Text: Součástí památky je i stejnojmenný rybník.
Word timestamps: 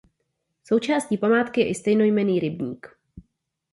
Součástí 0.63 1.17
památky 1.17 1.61
je 1.61 1.69
i 1.69 1.75
stejnojmenný 1.75 2.39
rybník. 2.39 2.87